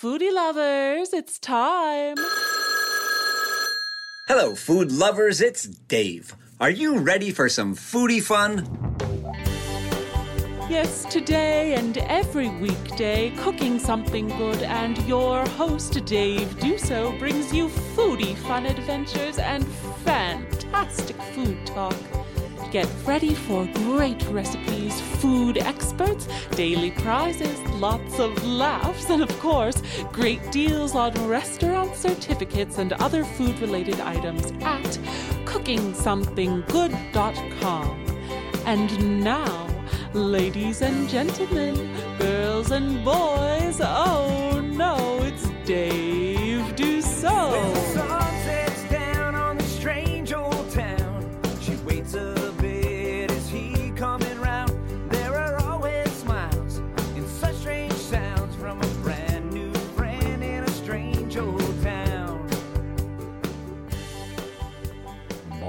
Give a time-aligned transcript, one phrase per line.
[0.00, 2.14] Foodie lovers, it's time.
[4.28, 6.36] Hello, food lovers, it's Dave.
[6.60, 8.64] Are you ready for some foodie fun?
[10.70, 17.66] Yes, today and every weekday, cooking something good, and your host, Dave Dussault, brings you
[17.66, 19.66] foodie fun adventures and
[20.04, 21.96] fantastic food talk.
[22.70, 29.80] Get ready for great recipes, food experts, daily prizes, lots of laughs, and of course,
[30.12, 34.98] great deals on restaurant certificates and other food related items at
[35.46, 38.04] cookingsomethinggood.com.
[38.66, 39.66] And now,
[40.12, 48.17] ladies and gentlemen, girls and boys, oh no, it's Dave Dussault.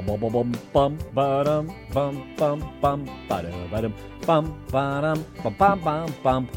[0.10, 3.94] Bum bum bum bum bum ba-dum, bum bum bum ba-da-ba-dum,
[4.26, 6.50] bum bum bum bum bum.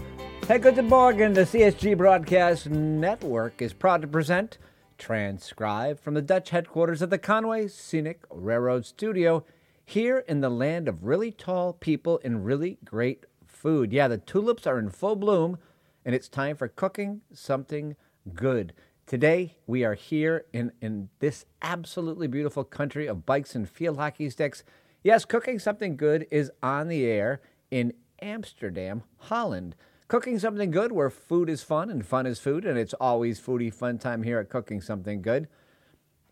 [0.49, 1.35] Hey, good morning.
[1.35, 4.57] The CSG Broadcast Network is proud to present
[4.97, 9.45] transcribed from the Dutch headquarters of the Conway Scenic Railroad Studio
[9.85, 13.93] here in the land of really tall people and really great food.
[13.93, 15.59] Yeah, the tulips are in full bloom,
[16.07, 17.97] and it's time for cooking something
[18.33, 18.73] good.
[19.13, 24.31] Today, we are here in, in this absolutely beautiful country of bikes and field hockey
[24.31, 24.65] sticks.
[25.05, 29.77] Yes, cooking something good is on the air in Amsterdam, Holland.
[30.09, 33.71] Cooking something good where food is fun and fun is food, and it's always foodie
[33.71, 35.47] fun time here at Cooking Something Good.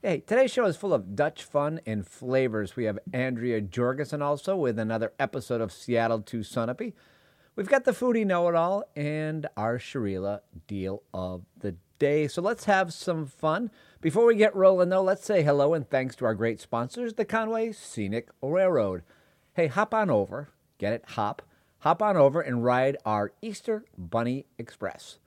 [0.01, 2.77] Hey, today's show is full of Dutch fun and flavors.
[2.77, 6.95] We have Andrea Jorgensen also with another episode of Seattle to Sunapee.
[7.57, 12.27] We've got the foodie know it all and our Sharila deal of the day.
[12.27, 13.71] So let's have some fun.
[14.01, 17.25] Before we get rolling, though, let's say hello and thanks to our great sponsors, the
[17.25, 19.03] Conway Scenic Railroad.
[19.55, 20.49] Hey, hop on over,
[20.79, 21.43] get it, hop,
[21.81, 25.19] hop on over and ride our Easter Bunny Express.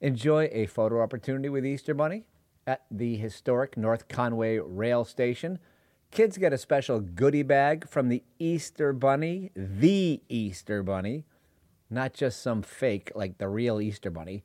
[0.00, 2.24] Enjoy a photo opportunity with Easter Bunny
[2.66, 5.58] at the historic North Conway Rail Station.
[6.10, 11.24] Kids get a special goodie bag from the Easter Bunny, the Easter Bunny,
[11.88, 14.42] not just some fake like the real Easter Bunny.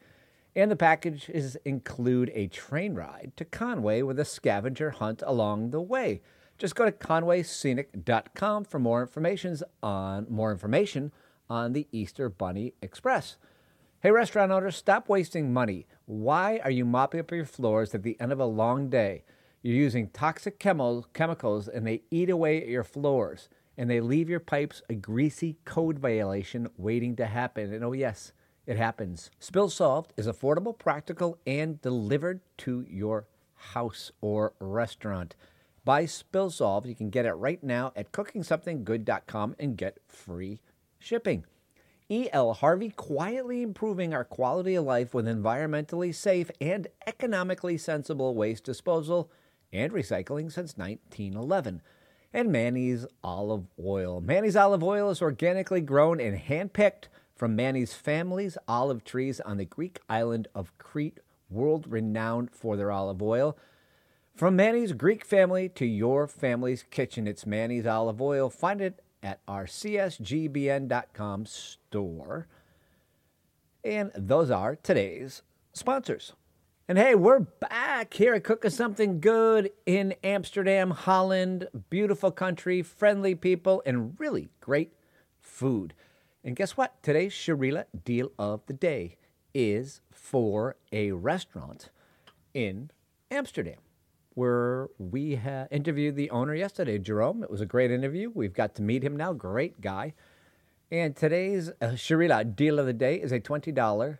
[0.55, 5.81] And the packages include a train ride to Conway with a scavenger hunt along the
[5.81, 6.21] way.
[6.57, 11.11] Just go to conwayscenic.com for more information on more information
[11.49, 13.37] on the Easter Bunny Express.
[13.99, 15.87] Hey, restaurant owners, stop wasting money.
[16.05, 19.23] Why are you mopping up your floors at the end of a long day?
[19.61, 24.29] You're using toxic chemo- chemicals and they eat away at your floors and they leave
[24.29, 27.73] your pipes a greasy code violation waiting to happen.
[27.73, 28.33] And oh, yes,
[28.65, 29.29] it happens.
[29.39, 35.35] Spill Solved is affordable, practical, and delivered to your house or restaurant.
[35.85, 36.87] Buy Spill Solved.
[36.87, 40.61] You can get it right now at cookingsomethinggood.com and get free
[40.97, 41.45] shipping.
[42.09, 42.53] E.L.
[42.53, 49.31] Harvey quietly improving our quality of life with environmentally safe and economically sensible waste disposal
[49.71, 51.81] and recycling since 1911.
[52.33, 54.21] And Manny's olive oil.
[54.21, 57.05] Manny's olive oil is organically grown and handpicked
[57.35, 62.91] from Manny's family's olive trees on the Greek island of Crete, world renowned for their
[62.91, 63.57] olive oil.
[64.35, 68.49] From Manny's Greek family to your family's kitchen, it's Manny's olive oil.
[68.49, 72.47] Find it at our csgbn.com store.
[73.83, 75.41] And those are today's
[75.73, 76.33] sponsors.
[76.87, 81.67] And hey, we're back here at Cooking Something Good in Amsterdam, Holland.
[81.89, 84.93] Beautiful country, friendly people, and really great
[85.39, 85.93] food.
[86.43, 87.01] And guess what?
[87.01, 89.15] Today's Sharila deal of the day
[89.53, 91.89] is for a restaurant
[92.53, 92.91] in
[93.31, 93.77] Amsterdam
[94.33, 97.43] where we ha- interviewed the owner yesterday, Jerome.
[97.43, 98.31] It was a great interview.
[98.33, 99.31] We've got to meet him now.
[99.31, 100.13] Great guy.
[100.91, 104.17] And today's uh, Sharila deal of the day is a $20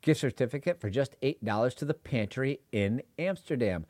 [0.00, 3.86] gift certificate for just $8 to the pantry in Amsterdam.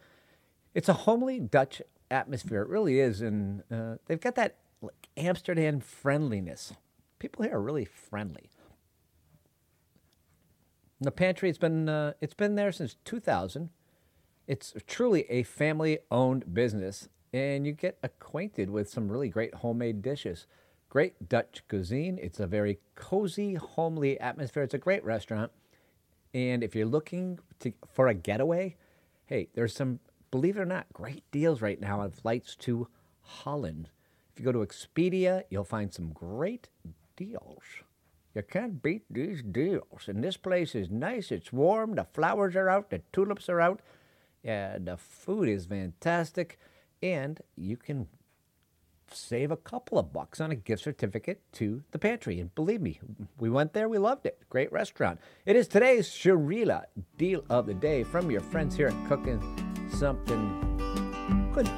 [0.75, 2.63] It's a homely Dutch atmosphere.
[2.63, 3.21] It really is.
[3.21, 6.73] And uh, they've got that like, Amsterdam friendliness.
[7.25, 8.51] People here are really friendly.
[11.01, 13.71] The pantry, it's been, uh, it's been there since 2000.
[14.47, 20.03] It's truly a family owned business, and you get acquainted with some really great homemade
[20.03, 20.47] dishes.
[20.91, 22.19] Great Dutch cuisine.
[22.21, 24.63] It's a very cozy, homely atmosphere.
[24.63, 25.51] It's a great restaurant.
[26.35, 28.77] And if you're looking to, for a getaway,
[29.25, 30.01] hey, there's some,
[30.31, 32.87] believe it or not, great deals right now on flights to
[33.23, 33.89] Holland.
[34.35, 36.69] If you go to Expedia, you'll find some great
[37.17, 37.63] deals.
[38.35, 40.09] You can't beat these deals.
[40.09, 41.31] And this place is nice.
[41.31, 41.95] It's warm.
[41.95, 42.91] The flowers are out.
[42.91, 43.81] The tulips are out.
[44.43, 46.59] Yeah, the food is fantastic.
[47.03, 48.09] And you can
[49.11, 52.41] save a couple of bucks on a gift certificate to the pantry.
[52.41, 52.99] And believe me,
[53.39, 54.41] we went there, we loved it.
[54.49, 55.21] Great restaurant.
[55.47, 56.85] It is today's Sharila
[57.17, 59.41] deal of the day from your friends here at Cooking
[59.93, 60.65] Something
[61.55, 61.71] Good.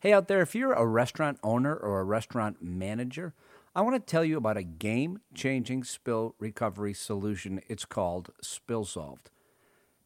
[0.00, 3.34] Hey, out there, if you're a restaurant owner or a restaurant manager,
[3.76, 7.60] I want to tell you about a game changing spill recovery solution.
[7.68, 9.28] It's called Spill Solved.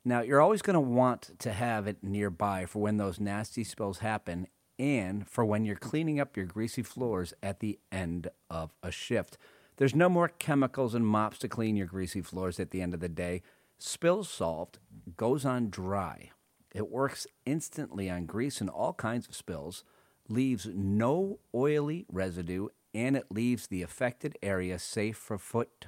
[0.05, 3.99] Now, you're always going to want to have it nearby for when those nasty spills
[3.99, 4.49] happen
[4.81, 9.39] and for when you're cleaning up your greasy floors at the end of a shift.
[9.77, 13.01] There's no more chemicals and mops to clean your greasy floors at the end of
[13.01, 13.43] the day.
[13.79, 14.81] Spill Solved
[15.17, 16.33] goes on dry.
[16.75, 19.85] It works instantly on grease and all kinds of spills,
[20.29, 25.87] leaves no oily residue, and it leaves the affected area safe for foot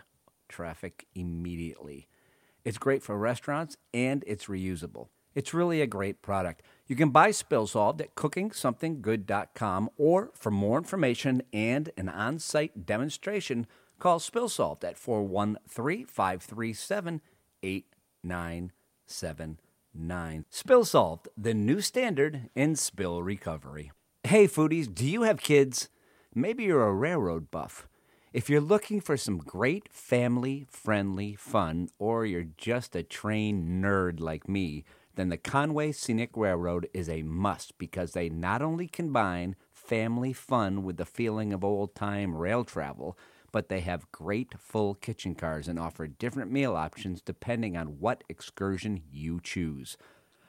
[0.49, 2.06] traffic immediately.
[2.65, 5.09] It's great for restaurants and it's reusable.
[5.35, 6.62] It's really a great product.
[6.87, 12.87] You can buy Spill Solved at cookingsomethinggood.com or for more information and an on site
[12.87, 13.67] demonstration,
[13.99, 17.21] call Spill Solved at 413 537
[19.97, 20.45] 8979.
[20.51, 23.93] Spill Solved, the new standard in spill recovery.
[24.25, 25.89] Hey, foodies, do you have kids?
[26.35, 27.89] Maybe you're a railroad buff.
[28.33, 34.21] If you're looking for some great family friendly fun, or you're just a train nerd
[34.21, 34.85] like me,
[35.15, 40.83] then the Conway Scenic Railroad is a must because they not only combine family fun
[40.83, 43.17] with the feeling of old time rail travel,
[43.56, 48.23] but they have great full kitchen cars and offer different meal options depending on what
[48.29, 49.97] excursion you choose.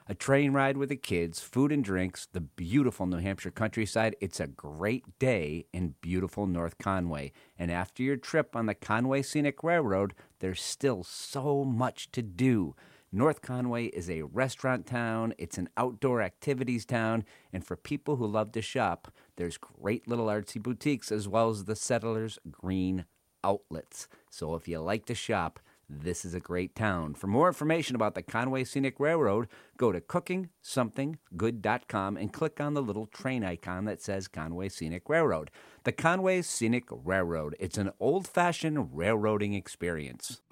[0.06, 4.14] A train ride with the kids, food and drinks, the beautiful New Hampshire countryside.
[4.20, 7.32] It's a great day in beautiful North Conway.
[7.58, 12.74] And after your trip on the Conway Scenic Railroad, there's still so much to do.
[13.10, 18.26] North Conway is a restaurant town, it's an outdoor activities town, and for people who
[18.26, 23.04] love to shop, there's great little artsy boutiques as well as the Settlers Green
[23.44, 24.08] outlets.
[24.28, 27.14] So if you like to shop, this is a great town.
[27.14, 29.46] For more information about the Conway Scenic Railroad,
[29.76, 35.52] go to cookingsomethinggood.com and click on the little train icon that says Conway Scenic Railroad.
[35.84, 37.54] The Conway Scenic Railroad.
[37.60, 40.42] It's an old fashioned railroading experience.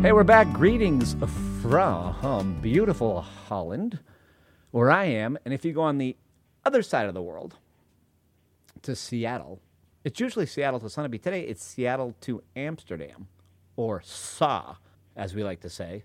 [0.00, 0.50] Hey, we're back.
[0.52, 1.14] Greetings
[1.70, 4.00] from beautiful Holland,
[4.72, 5.38] where I am.
[5.44, 6.16] And if you go on the
[6.64, 7.54] other side of the world,
[8.82, 9.60] to Seattle.
[10.02, 11.22] It's usually Seattle to Sunapee.
[11.22, 13.28] Today, it's Seattle to Amsterdam,
[13.76, 14.78] or SA,
[15.14, 16.02] as we like to say.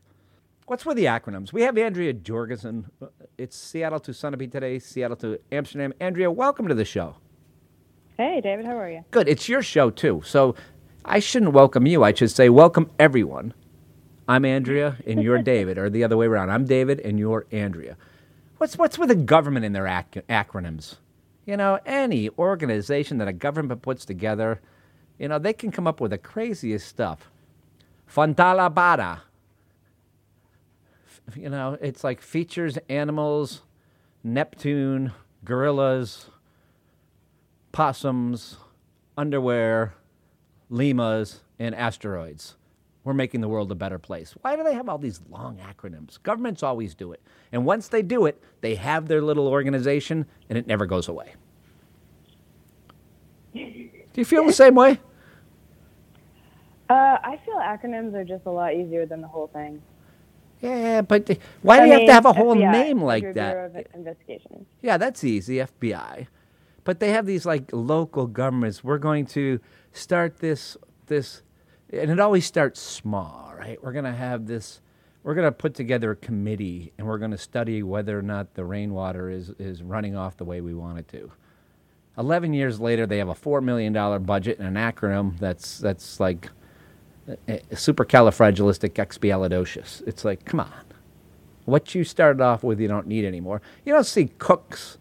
[0.68, 1.52] What's with the acronyms?
[1.52, 2.92] We have Andrea Jorgensen.
[3.40, 5.94] It's Seattle to Sunapee today, Seattle to Amsterdam.
[6.00, 7.16] Andrea, welcome to the show.
[8.18, 9.04] Hey, David, how are you?
[9.10, 9.28] Good.
[9.28, 10.22] It's your show, too.
[10.26, 10.54] So
[11.04, 12.04] I shouldn't welcome you.
[12.04, 13.56] I should say, welcome everyone.
[14.27, 16.50] I'm Andrea and you're David, or the other way around.
[16.50, 17.98] I'm David and you're Andrea.
[18.57, 20.95] What's, what's with the government and their ac- acronyms?
[21.45, 24.62] You know, any organization that a government puts together,
[25.19, 27.30] you know, they can come up with the craziest stuff.
[28.12, 29.22] Fontalabada.
[31.36, 33.62] You know, it's like features animals,
[34.24, 35.12] Neptune,
[35.44, 36.29] gorillas,
[37.72, 38.58] possums,
[39.17, 39.96] underwear,
[40.70, 42.55] lemurs, and asteroids.
[43.06, 44.34] We're making the world a better place.
[44.42, 46.22] Why do they have all these long acronyms?
[46.24, 47.22] Governments always do it.
[47.52, 51.36] And once they do it, they have their little organization and it never goes away.
[53.54, 53.62] Do
[54.22, 55.00] you feel the same way?
[56.90, 59.82] Uh, I feel acronyms are just a lot easier than the whole thing.
[60.62, 63.24] Yeah, but the- why do I you have to have a whole FBI, name like
[63.24, 63.72] Federal that?
[63.74, 64.66] Bureau of Investigation.
[64.82, 66.28] Yeah, that's easy, FBI.
[66.84, 68.84] But they have these like local governments.
[68.84, 69.60] We're going to
[69.92, 71.42] start this this
[71.92, 73.82] and it always starts small, right?
[73.84, 74.82] We're going to have this
[75.24, 78.54] we're going to put together a committee and we're going to study whether or not
[78.54, 81.32] the rainwater is is running off the way we want it to.
[82.18, 86.20] 11 years later they have a 4 million dollar budget and an acronym that's that's
[86.20, 86.50] like
[87.27, 87.34] uh,
[87.72, 90.08] supercalifragilisticexpialidocious.
[90.08, 90.72] It's like, come on.
[91.65, 93.63] What you started off with, you don't need anymore.
[93.84, 95.00] You don't see cooks,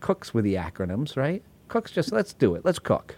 [0.00, 1.42] cooks with the acronyms, right?
[1.68, 2.66] Cooks just let's do it.
[2.66, 3.16] Let's cook.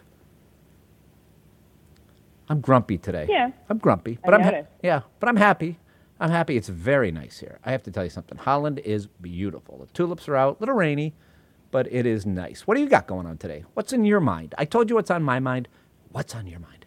[2.49, 3.27] I'm grumpy today.
[3.29, 3.51] Yeah.
[3.69, 4.71] I'm grumpy, but I'm ha- noticed.
[4.83, 5.79] yeah, but I'm happy.
[6.21, 6.57] I'm happy.
[6.57, 7.59] It's very nice here.
[7.65, 8.39] I have to tell you something.
[8.39, 9.79] Holland is beautiful.
[9.79, 11.15] The tulips are out, a little rainy,
[11.71, 12.67] but it is nice.
[12.67, 13.65] What do you got going on today?
[13.75, 14.55] What's in your mind?
[14.59, 15.69] I told you what's on my mind.
[16.11, 16.87] What's on your mind?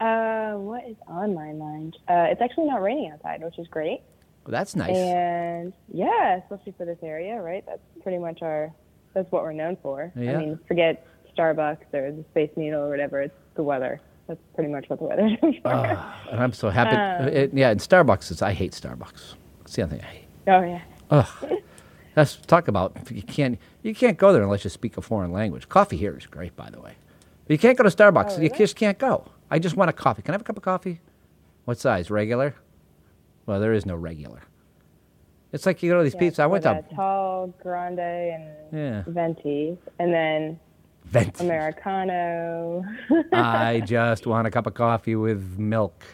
[0.00, 1.96] Uh, what is on my mind?
[2.08, 4.00] Uh, it's actually not raining outside, which is great.
[4.46, 4.96] Well, that's nice.
[4.96, 7.64] And yeah, especially for this area, right?
[7.66, 8.72] That's pretty much our.
[9.14, 10.12] That's what we're known for.
[10.14, 10.34] Yeah.
[10.34, 11.04] I mean, forget
[11.36, 13.22] Starbucks or the Space Needle or whatever.
[13.22, 14.00] It's the weather.
[14.28, 15.72] That's pretty much what the weather is for.
[15.72, 16.94] Ah, and I'm so happy.
[16.96, 18.42] Um, It- yeah, and Starbucks is.
[18.42, 19.34] I hate Starbucks.
[19.62, 20.26] It's the only thing I hate.
[20.48, 20.80] oh yeah.
[21.10, 21.52] Ugh.
[22.14, 25.68] That's talk about you can't you can't go there unless you speak a foreign language.
[25.68, 26.94] Coffee here is great, by the way.
[27.46, 28.38] But you can't go to Starbucks.
[28.38, 29.24] Oh, You just can't go.
[29.50, 30.20] I just want a coffee.
[30.22, 31.00] Can I have a cup of coffee?
[31.64, 32.10] What size?
[32.10, 32.54] Regular?
[33.46, 34.42] Well, there is no regular.
[35.52, 36.42] It's like you go to these Yeah, pizza.
[36.42, 39.02] I went to tall, grande, and Yeah.
[39.06, 40.60] venti, and then
[41.04, 41.44] Venti.
[41.44, 42.84] Americano.
[43.32, 46.04] I just want a cup of coffee with milk,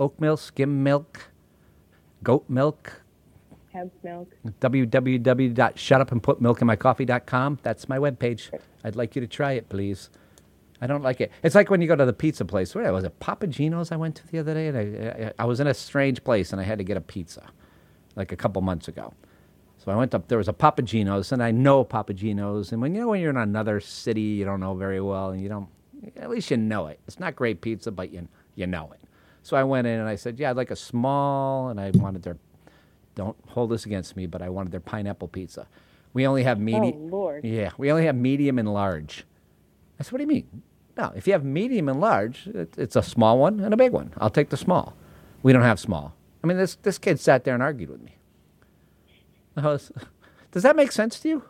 [0.00, 1.30] oat milk, skim milk,
[2.22, 3.02] goat milk.
[3.72, 4.28] hemp milk.
[4.60, 7.58] www.shutupandputmilkinmycoffee.com.
[7.62, 8.50] That's my webpage.
[8.84, 10.10] I'd like you to try it, please.
[10.80, 11.32] I don't like it.
[11.42, 12.72] It's like when you go to the pizza place.
[12.74, 13.18] Where was it?
[13.20, 15.74] Papa Gino's I went to the other day, and I, I, I was in a
[15.74, 17.44] strange place, and I had to get a pizza,
[18.16, 19.12] like a couple months ago.
[19.78, 20.28] So I went up.
[20.28, 22.72] There was a Papa Gino's, and I know Papa Gino's.
[22.72, 25.40] And when you know when you're in another city, you don't know very well, and
[25.40, 25.68] you don't.
[26.16, 27.00] At least you know it.
[27.06, 29.00] It's not great pizza, but you you know it.
[29.42, 32.22] So I went in and I said, "Yeah, I'd like a small," and I wanted
[32.22, 32.36] their.
[33.14, 35.66] Don't hold this against me, but I wanted their pineapple pizza.
[36.12, 36.94] We only have medium.
[37.12, 37.44] Oh, Lord.
[37.44, 39.24] Yeah, we only have medium and large.
[39.98, 40.62] I said, what do you mean?
[40.96, 43.92] No, if you have medium and large, it, it's a small one and a big
[43.92, 44.12] one.
[44.18, 44.94] I'll take the small.
[45.42, 46.14] We don't have small.
[46.42, 48.17] I mean, this this kid sat there and argued with me.
[49.62, 49.92] Was,
[50.52, 51.42] does that make sense to you?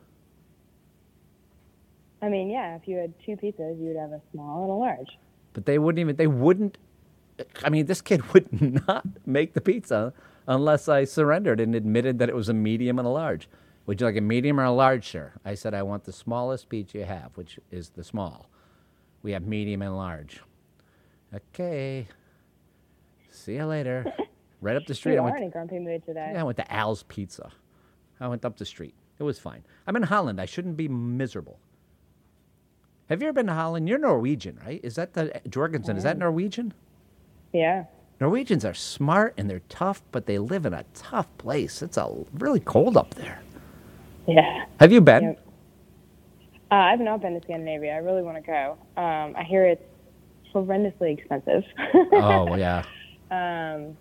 [2.20, 4.74] I mean, yeah, if you had two pizzas, you would have a small and a
[4.74, 5.18] large.
[5.52, 6.16] But they wouldn't even.
[6.16, 6.78] They wouldn't.
[7.62, 10.12] I mean, this kid would not make the pizza
[10.46, 13.48] unless I surrendered and admitted that it was a medium and a large.
[13.86, 15.32] Would you like a medium or a large, sir?
[15.44, 18.50] I said I want the smallest pizza you have, which is the small.
[19.22, 20.40] We have medium and large.
[21.34, 22.06] Okay.
[23.30, 24.12] See you later.
[24.60, 25.12] Right up the street.
[25.12, 26.32] You I are went in a grumpy mood today.
[26.34, 27.52] yeah, I went to Al's Pizza.
[28.20, 28.94] I went up the street.
[29.18, 29.64] It was fine.
[29.86, 30.40] I'm in Holland.
[30.40, 31.58] I shouldn't be miserable.
[33.08, 33.88] Have you ever been to Holland?
[33.88, 34.80] You're Norwegian, right?
[34.82, 35.96] Is that the Jorgensen?
[35.96, 36.74] Is that Norwegian?
[37.52, 37.84] Yeah.
[38.20, 41.82] Norwegians are smart and they're tough, but they live in a tough place.
[41.82, 43.40] It's a really cold up there.
[44.26, 44.64] Yeah.
[44.78, 45.22] Have you been?
[45.22, 45.44] Yep.
[46.70, 47.94] Uh, I've not been to Scandinavia.
[47.94, 48.76] I really want to go.
[49.00, 49.82] Um, I hear it's
[50.54, 51.64] horrendously expensive.
[52.12, 52.84] oh yeah.
[53.30, 53.96] um,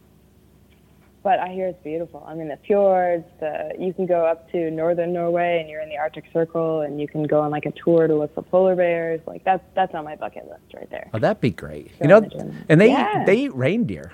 [1.28, 2.24] but I hear it's beautiful.
[2.26, 3.26] I mean, the fjords.
[3.42, 7.02] The you can go up to northern Norway and you're in the Arctic Circle, and
[7.02, 9.20] you can go on like a tour to look for polar bears.
[9.28, 11.10] Like that's that's on my bucket list right there.
[11.14, 11.90] Oh, that'd be great.
[11.90, 12.66] So You know, imagine.
[12.70, 13.22] and they Yeah.
[13.22, 14.14] eat, they eat reindeer.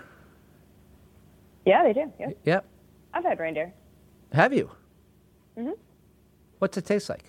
[1.67, 2.12] Yeah, they do.
[2.20, 2.65] Yeah, Yep.
[3.13, 3.72] I've had reindeer.
[4.32, 4.72] Have you?
[5.55, 5.77] Mhm.
[6.58, 7.25] What's it taste like?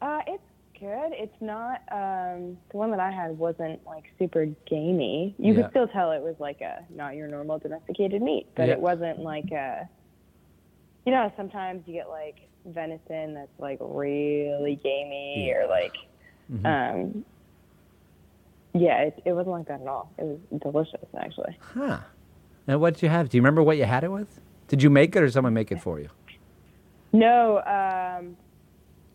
[0.00, 0.42] Uh, it's
[0.78, 1.12] good.
[1.12, 1.82] It's not.
[1.90, 5.34] Um, the one that I had wasn't like super gamey.
[5.38, 5.62] You Yeah.
[5.62, 8.74] could still tell it was like a not your normal domesticated meat, but Yeah.
[8.74, 9.88] it wasn't like a.
[11.04, 15.94] You know, sometimes you get like venison that's like really gamey or like.
[16.52, 16.66] Mm-hmm.
[16.66, 17.24] Um,
[18.74, 20.10] yeah, it, it wasn't like that at all.
[20.18, 21.56] It was delicious, actually.
[21.60, 21.98] Huh.
[22.66, 23.28] And what did you have?
[23.30, 24.40] Do you remember what you had it with?
[24.68, 26.08] Did you make it or someone make it for you?
[27.12, 28.36] No, um,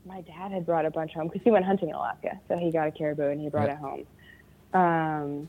[0.05, 2.72] my dad had brought a bunch home because he went hunting in Alaska, so he
[2.72, 4.05] got a caribou and he brought it home.
[4.74, 5.48] Um,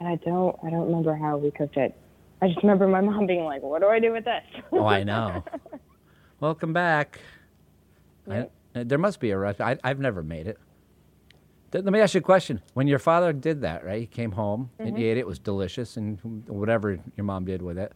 [0.00, 1.96] and I don't, I don't remember how we cooked it.
[2.42, 4.42] I just remember my mom being like, "What do I do with this?"
[4.72, 5.44] Oh, I know.
[6.40, 7.20] Welcome back.
[8.30, 9.60] I, there must be a rush.
[9.60, 10.58] I, I've never made it.
[11.72, 12.60] Let me ask you a question.
[12.74, 14.00] When your father did that, right?
[14.00, 15.20] He came home and you ate it.
[15.20, 17.92] It was delicious and whatever your mom did with it.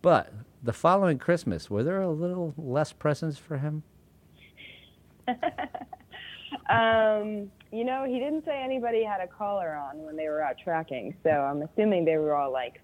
[0.00, 3.82] But the following Christmas, were there a little less presents for him?
[6.68, 10.56] um, you know, he didn't say anybody had a collar on when they were out
[10.62, 12.80] tracking, so I'm assuming they were all like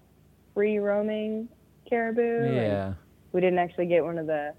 [0.53, 1.49] free roaming
[1.89, 2.53] caribou.
[2.53, 2.93] Yeah.
[3.33, 4.53] we didn't actually get one of the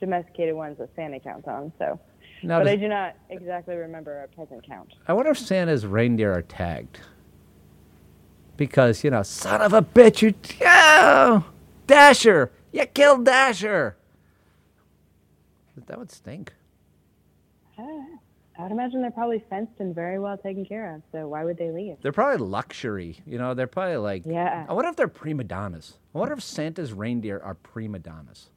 [0.00, 1.98] domesticated ones that Santa counts on, so.
[2.42, 4.92] Now, but does- I do not exactly remember a present count.
[5.08, 7.00] I wonder if Santa's reindeer are tagged.
[8.56, 10.34] Because, you know, son of a bitch, you.
[10.64, 11.44] Oh,
[11.88, 12.52] Dasher!
[12.70, 13.96] You killed Dasher!
[15.86, 16.52] That would stink.
[18.64, 18.82] I don't know.
[18.82, 21.02] I would imagine they're probably fenced and very well taken care of.
[21.12, 21.96] So why would they leave?
[22.02, 23.18] They're probably luxury.
[23.26, 24.22] You know, they're probably like.
[24.24, 24.64] Yeah.
[24.68, 25.98] I wonder if they're prima donnas.
[26.14, 28.50] I wonder if Santa's reindeer are prima donnas.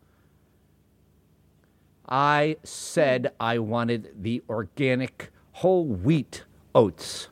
[2.07, 7.27] I said I wanted the organic whole wheat oats.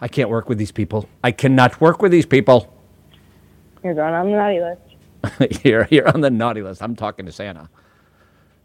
[0.00, 1.08] I can't work with these people.
[1.22, 2.72] I cannot work with these people.
[3.84, 5.64] You're going on the naughty list.
[5.64, 6.82] you're, you're on the naughty list.
[6.82, 7.68] I'm talking to Santa.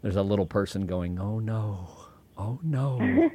[0.02, 1.97] There's a little person going, oh no,
[2.38, 2.98] oh no.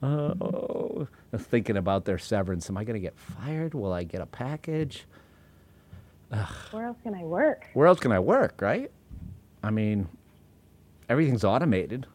[0.00, 2.70] Uh, oh, thinking about their severance.
[2.70, 3.74] Am I going to get fired?
[3.74, 5.06] Will I get a package?
[6.70, 7.66] Where else can I work?
[7.72, 8.90] Where else can I work, right?
[9.62, 10.06] I mean,
[11.08, 12.06] everything's automated.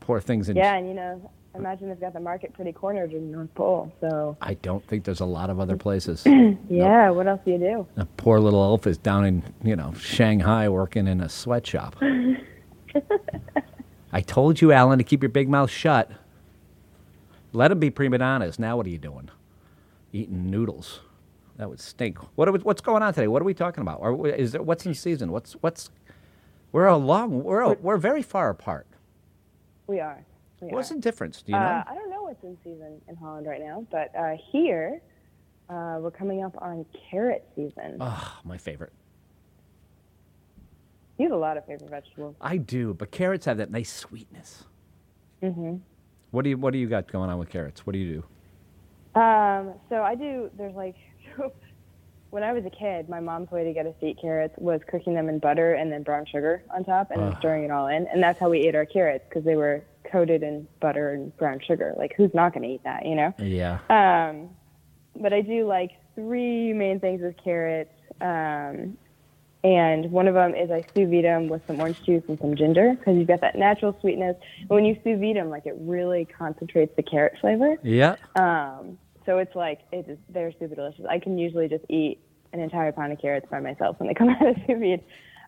[0.00, 0.56] Poor things in.
[0.56, 3.92] Yeah, and you know, imagine they've got the market pretty cornered in North Pole.
[4.00, 6.22] So I don't think there's a lot of other places.
[6.68, 7.86] yeah, what else do you do?
[7.96, 11.96] A poor little elf is down in, you know, Shanghai working in a sweatshop.
[14.12, 16.10] I told you, Alan, to keep your big mouth shut.
[17.52, 18.58] Let him be prima donnas.
[18.58, 19.30] Now what are you doing?
[20.12, 21.00] Eating noodles.
[21.56, 22.18] That would stink.
[22.36, 23.28] What we, what's going on today?
[23.28, 24.00] What are we talking about?
[24.00, 25.30] Are is there, what's in season?
[25.30, 25.90] What's what's?
[26.72, 27.44] We're a long.
[27.44, 28.86] We're a, we're very far apart.
[29.86, 30.24] We are.
[30.60, 30.94] We What's are.
[30.94, 31.42] the difference?
[31.42, 31.64] Do you know?
[31.64, 35.00] Uh, I don't know what's in season in Holland right now, but uh, here
[35.68, 37.98] uh, we're coming up on carrot season.
[38.00, 38.92] Ah, my favorite.
[41.18, 42.34] You have a lot of favorite vegetables.
[42.40, 44.64] I do, but carrots have that nice sweetness.
[45.40, 45.76] hmm
[46.30, 47.86] What do you What do you got going on with carrots?
[47.86, 48.22] What do you
[49.14, 49.20] do?
[49.20, 50.50] Um, so I do.
[50.58, 50.96] There's like,
[52.30, 54.80] when I was a kid, my mom's way to get us to eat carrots was
[54.90, 57.86] cooking them in butter and then brown sugar on top, and then stirring it all
[57.86, 61.36] in, and that's how we ate our carrots because they were coated in butter and
[61.36, 61.94] brown sugar.
[61.96, 63.32] Like, who's not going to eat that, you know?
[63.38, 63.78] Yeah.
[63.88, 64.50] Um,
[65.14, 67.92] but I do like three main things with carrots.
[68.20, 68.98] Um,
[69.64, 72.54] and one of them is I sous vide them with some orange juice and some
[72.54, 74.36] ginger because you've got that natural sweetness.
[74.60, 77.76] And when you sous vide them, like it really concentrates the carrot flavor.
[77.82, 78.16] Yeah.
[78.36, 81.06] Um, so it's like it is, they're super delicious.
[81.08, 82.20] I can usually just eat
[82.52, 85.02] an entire pound of carrots by myself when they come out of sous vide.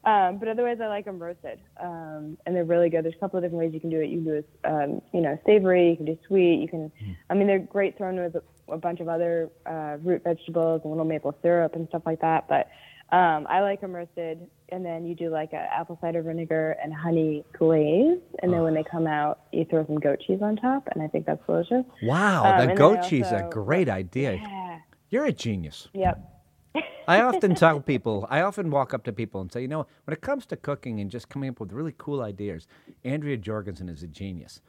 [0.07, 3.05] Um, but otherwise, I like them roasted, um, and they're really good.
[3.05, 4.09] There's a couple of different ways you can do it.
[4.09, 5.91] You can do it, um, you know, savory.
[5.91, 6.61] You can do sweet.
[6.61, 6.93] You can,
[7.29, 10.93] I mean, they're great thrown with a, a bunch of other uh, root vegetables and
[10.93, 12.47] little maple syrup and stuff like that.
[12.49, 12.69] But
[13.13, 16.93] um, I like them roasted, and then you do like a apple cider vinegar and
[16.93, 20.89] honey glaze, and then when they come out, you throw some goat cheese on top,
[20.93, 21.85] and I think that's delicious.
[22.03, 24.35] Wow, Um, that goat cheese is a great idea.
[24.35, 24.79] Yeah.
[25.09, 25.89] You're a genius.
[25.95, 26.33] Yep.
[27.09, 30.13] I often tell people, I often walk up to people and say, you know, when
[30.13, 32.67] it comes to cooking and just coming up with really cool ideas,
[33.05, 34.61] Andrea Jorgensen is a genius.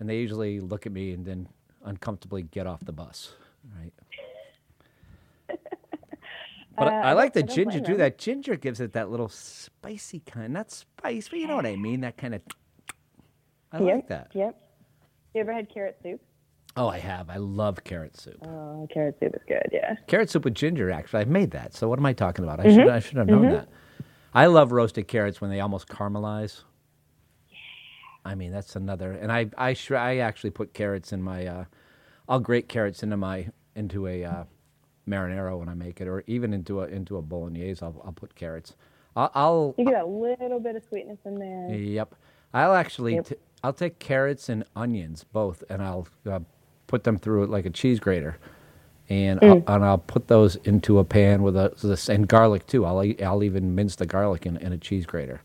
[0.00, 1.48] And they usually look at me and then
[1.84, 3.34] uncomfortably get off the bus,
[3.78, 3.92] right?
[6.76, 7.96] But Uh, I, I like the I ginger too.
[7.96, 11.76] That ginger gives it that little spicy kind, not spice, but you know what I
[11.76, 12.00] mean.
[12.00, 12.42] That kind of.
[13.72, 13.94] I yep.
[13.96, 14.30] like that.
[14.34, 14.60] Yep.
[15.34, 16.20] You ever had carrot soup?
[16.76, 17.30] Oh, I have.
[17.30, 18.36] I love carrot soup.
[18.44, 19.68] Oh, carrot soup is good.
[19.72, 19.94] Yeah.
[20.08, 20.90] Carrot soup with ginger.
[20.90, 21.74] Actually, I've made that.
[21.74, 22.60] So what am I talking about?
[22.60, 22.78] I Mm-hmm.
[22.80, 23.68] should I should have known that.
[24.32, 26.62] I love roasted carrots when they almost caramelize.
[28.24, 29.12] I mean, that's another.
[29.12, 31.46] And I I sh- I actually put carrots in my.
[31.46, 31.64] Uh,
[32.28, 34.44] I'll grate carrots into my into a uh,
[35.08, 37.82] marinara when I make it, or even into a into a bolognese.
[37.84, 38.74] I'll I'll put carrots.
[39.16, 41.78] I'll, I'll You get a little bit of sweetness in there.
[41.78, 42.14] Yep.
[42.54, 43.26] I'll actually Yep.
[43.26, 46.40] t- I'll take carrots and onions both, and I'll uh,
[46.86, 48.38] put them through it like a cheese grater,
[49.08, 52.84] and I'll, and I'll put those into a pan with a this and garlic too.
[52.86, 55.42] I'll I'll even mince the garlic in, in a cheese grater,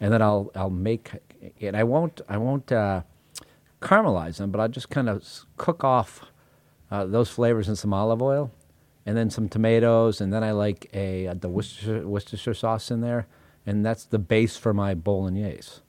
[0.00, 1.12] and then I'll I'll make
[1.60, 3.02] and I won't I won't uh,
[3.80, 5.24] caramelize them, but I'll just kind of
[5.58, 6.22] cook off
[6.90, 8.52] uh, those flavors in some olive oil,
[9.06, 13.00] and then some tomatoes, and then I like a uh, the Worcestershire, Worcestershire sauce in
[13.00, 13.26] there,
[13.66, 15.80] and that's the base for my bolognese.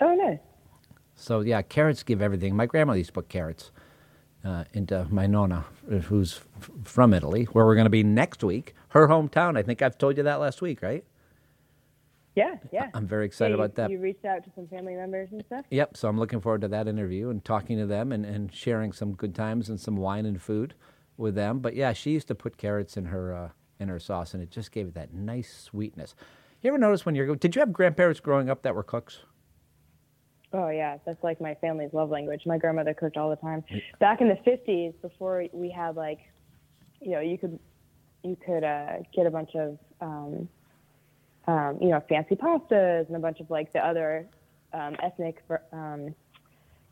[0.00, 0.38] Oh, nice.
[1.14, 2.54] So yeah, carrots give everything.
[2.54, 3.70] My grandma used to put carrots
[4.44, 8.44] uh, into my nonna, uh, who's f- from Italy, where we're going to be next
[8.44, 8.74] week.
[8.88, 9.56] Her hometown.
[9.58, 11.04] I think I've told you that last week, right?
[12.34, 12.90] Yeah, yeah.
[12.94, 13.90] I'm very excited Yeah, you- about that.
[13.90, 15.64] You reached out to some family members and stuff.
[15.70, 15.96] Yep.
[15.96, 19.14] So I'm looking forward to that interview and talking to them and, and sharing some
[19.14, 20.74] good times and some wine and food
[21.16, 21.60] with them.
[21.60, 23.48] But yeah, she used to put carrots in her uh,
[23.78, 26.14] in her sauce, and it just gave it that nice sweetness.
[26.62, 27.34] You ever notice when you're?
[27.36, 29.20] Did you have grandparents growing up that were cooks?
[30.52, 32.42] Oh yeah, that's like my family's love language.
[32.46, 33.64] My grandmother cooked all the time.
[33.98, 36.20] Back in the fifties, before we had like,
[37.00, 37.58] you know, you could
[38.22, 40.48] you could uh, get a bunch of um,
[41.46, 44.26] um, you know fancy pastas and a bunch of like the other
[44.72, 45.42] um, ethnic.
[45.72, 46.14] Um,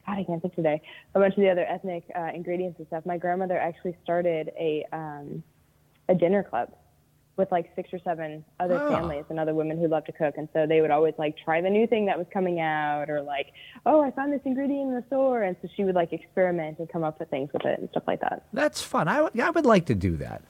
[0.06, 0.82] God, I can't think today.
[1.14, 3.06] A bunch of the other ethnic uh, ingredients and stuff.
[3.06, 5.42] My grandmother actually started a um,
[6.08, 6.70] a dinner club
[7.36, 8.88] with like six or seven other Oh.
[8.90, 10.34] families and other women who love to cook.
[10.36, 13.22] And so they would always like try the new thing that was coming out or
[13.22, 13.48] like,
[13.86, 15.42] oh, I found this ingredient in the store.
[15.42, 18.04] And so she would like experiment and come up with things with it and stuff
[18.06, 18.44] like that.
[18.52, 19.08] That's fun.
[19.08, 20.42] I would- I would like to do that.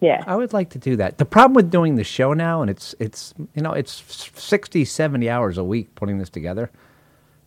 [0.00, 0.22] Yeah.
[0.26, 1.16] I would like to do that.
[1.16, 3.92] The problem with doing the show now, and it's it's you know it's
[4.34, 6.70] 60, 70 hours a week putting this together.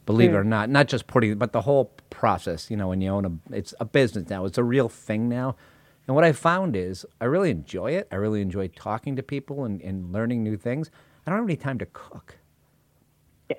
[0.08, 0.39] Believe it hmm.
[0.39, 2.72] or not, not just putting, but the whole process.
[2.72, 4.46] You know, when you own a, it's a business now.
[4.46, 5.56] It's a real thing now.
[6.08, 8.08] And what I found is, I really enjoy it.
[8.12, 10.89] I really enjoy talking to people and, and learning new things.
[11.26, 12.38] I don't have any time to cook.
[13.50, 13.58] Yeah.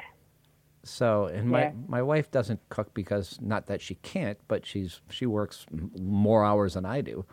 [0.82, 1.72] So, and my Yeah.
[1.86, 6.44] my wife doesn't cook because not that she can't, but she's she works m- more
[6.44, 7.26] hours than I do,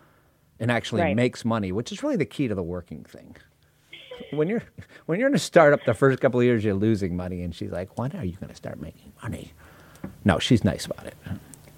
[0.60, 1.16] and actually Right.
[1.16, 3.38] makes money, which is really the key to the working thing.
[4.32, 4.64] When you're
[5.08, 7.72] when you're in a startup, the first couple of years you're losing money, and she's
[7.72, 9.54] like, "When are you going to start making money?"
[10.26, 11.16] No, she's nice about it.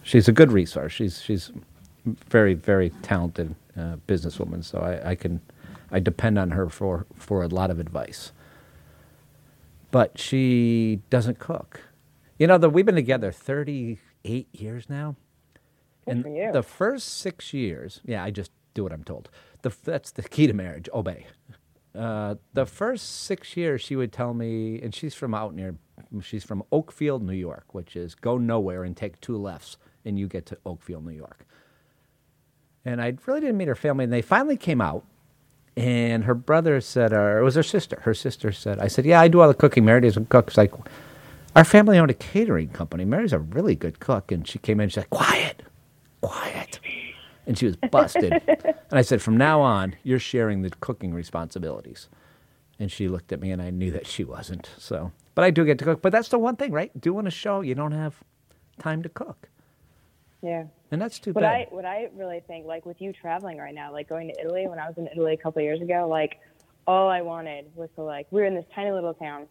[0.04, 0.94] She's a good resource.
[0.94, 1.52] She's she's
[2.30, 5.42] very very talented uh, businesswoman, so I, I can
[5.92, 8.32] I depend on her for for a lot of advice.
[9.92, 11.82] But she doesn't cook.
[12.40, 15.16] You know that we've been together thirty eight years now.
[16.08, 19.30] and the first six years, yeah, I just do what I'm told.
[19.64, 21.28] The, that's the key to marriage: obey.
[21.98, 25.76] Uh, the first six years, she would tell me, and she's from out near,
[26.22, 30.28] she's from Oakfield, New York, which is go nowhere and take two lefts, and you
[30.28, 31.46] get to Oakfield, New York.
[32.86, 35.04] And I really didn't meet her family, and they finally came out.
[35.76, 38.00] And her brother said, or it was her sister.
[38.02, 39.86] Her sister said, I said, yeah, I do all the cooking.
[39.86, 40.50] Mary doesn't cook.
[40.50, 40.74] She's like,
[41.56, 43.06] our family owned a catering company.
[43.06, 44.32] Mary's a really good cook.
[44.32, 45.62] And she came in, she's like, quiet,
[46.22, 46.80] quiet.
[47.48, 48.34] And she was busted.
[48.34, 52.10] and I said, from now on, you're sharing the cooking responsibilities.
[52.80, 54.70] And she looked at me, and I knew that she wasn't.
[54.78, 56.02] So, but I do get to cook.
[56.04, 56.92] But that's the one thing, right?
[57.02, 58.22] Doing a show, you don't have
[58.78, 59.50] time to cook.
[60.44, 60.66] Yeah.
[60.92, 61.52] And that's too What bad.
[61.54, 64.68] I what I really think, like with you traveling right now, like going to Italy.
[64.68, 66.40] When I was in Italy a couple of years ago, like
[66.86, 69.48] all I wanted was to like we were in this tiny little town,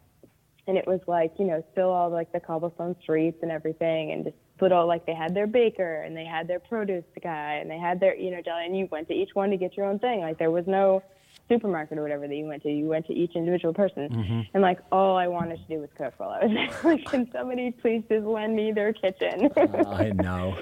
[0.67, 4.23] and it was like you know still all like the cobblestone streets and everything, and
[4.23, 7.77] just little like they had their baker and they had their produce guy and they
[7.77, 9.99] had their you know deli, and you went to each one to get your own
[9.99, 10.21] thing.
[10.21, 11.03] Like there was no
[11.49, 12.69] supermarket or whatever that you went to.
[12.69, 14.41] You went to each individual person, Mm-hmm.
[14.53, 16.79] and like all I wanted to do was cook while I was there.
[16.91, 19.49] like, can somebody please just lend me their kitchen?
[19.87, 20.57] I know.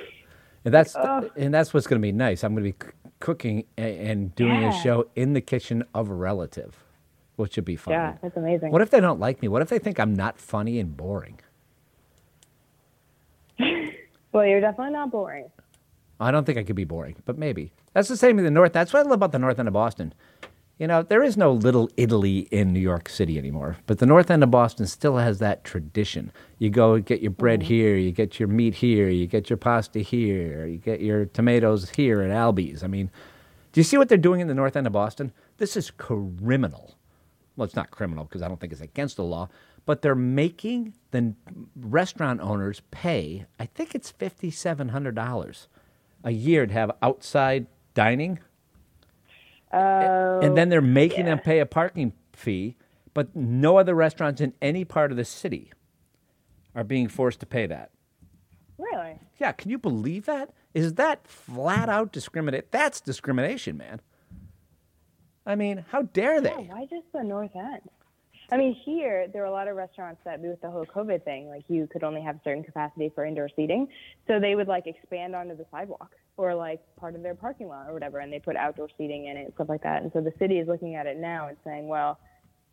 [0.64, 0.96] And that's
[1.36, 2.44] and that's what's going to be nice.
[2.44, 6.10] I'm going to be c- cooking a- and doing a show in the kitchen of
[6.10, 6.84] a relative,
[7.36, 7.94] which would be fun.
[7.94, 8.72] yeah, that's amazing.
[8.72, 9.48] What if they don't like me?
[9.48, 11.40] What if they think I'm not funny and boring?
[14.36, 15.50] Well, you're definitely not boring.
[16.20, 17.72] I don't think I could be boring, but maybe.
[17.94, 18.74] That's the same in the North.
[18.74, 20.14] That's what I love about the North End of Boston.
[20.78, 24.30] You know, there is no little Italy in New York City anymore, but the North
[24.30, 26.34] End of Boston still has that tradition.
[26.60, 27.68] You go get your bread mm-hmm.
[27.68, 31.92] here, you get your meat here, you get your pasta here, you get your tomatoes
[31.92, 32.84] here at Albies.
[32.84, 33.10] I mean,
[33.72, 35.32] do you see what they're doing in the North End of Boston?
[35.60, 36.98] This is criminal.
[37.56, 39.48] Well, it's not criminal because I don't think it's against the law,
[39.86, 41.34] but they're making the
[41.76, 45.68] restaurant owners pay, I think it's $5,700
[46.24, 48.40] a year to have outside dining.
[49.72, 52.76] Oh, and then they're oh, making them pay a parking fee,
[53.14, 55.72] but no other restaurants in any part of the city
[56.74, 57.92] are being forced to pay that.
[58.78, 59.20] really?
[59.40, 60.54] Yeah, can you believe that?
[60.74, 62.72] Is that flat out discriminate?
[62.72, 64.02] That's discrimination, man.
[65.46, 66.64] I mean, how dare Yeah, they?
[66.64, 67.82] why just the North End?
[68.52, 71.48] I mean, here there are a lot of restaurants that, with the whole COVID thing,
[71.48, 73.88] like you could only have certain capacity for indoor seating,
[74.28, 77.90] so they would like expand onto the sidewalk or like part of their parking lot
[77.90, 80.04] or whatever, and they put outdoor seating in it, stuff like that.
[80.04, 82.20] And so the city is looking at it now and saying, well,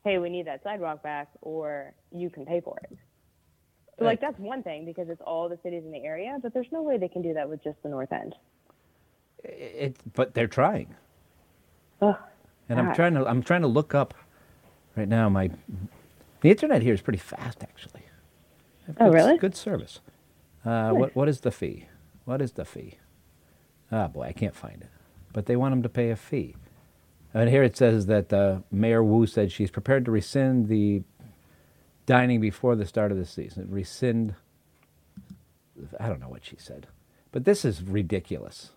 [0.04, 2.98] hey, we need that sidewalk back, or you can pay for it.
[3.98, 6.66] So, like that's one thing because it's all the cities in the area, but there's
[6.72, 8.34] no way they can do that with just the North End.
[9.44, 10.94] It, but they're trying.
[12.00, 12.16] Ugh.
[12.68, 14.14] And I'm trying to I'm trying to look up
[14.96, 15.50] right now my
[16.40, 18.02] the internet here is pretty fast actually.
[18.98, 19.38] Oh, good- really?
[19.38, 20.00] Good service.
[20.64, 21.86] Uh, what what is the fee?
[22.24, 22.98] What is the fee?
[23.90, 24.88] Ah boy, I can't find it.
[25.32, 26.56] But they want them to pay a fee.
[27.34, 31.02] And here it says that uh, Mayor Wu said she's prepared to rescind the
[32.04, 33.68] dining before the start of the season.
[33.70, 34.34] Rescind.
[35.98, 36.86] I don't know what she said,
[37.32, 38.70] but this is ridiculous.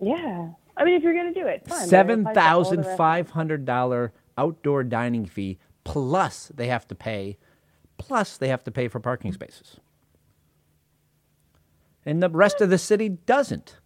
[0.00, 1.78] Yeah, I mean, if you're gonna do it, fine.
[1.78, 6.50] but it Seven applies to all the thousand five hundred dollar outdoor dining fee plus
[6.54, 7.36] they have to pay,
[7.98, 9.78] plus they have to pay for parking spaces,
[12.06, 13.76] and the rest of the city doesn't.